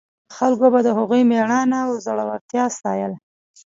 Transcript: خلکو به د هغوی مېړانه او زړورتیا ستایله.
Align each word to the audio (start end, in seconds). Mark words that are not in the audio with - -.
خلکو 0.35 0.65
به 0.73 0.79
د 0.85 0.89
هغوی 0.97 1.21
مېړانه 1.29 1.77
او 1.85 1.91
زړورتیا 2.05 2.65
ستایله. 2.77 3.17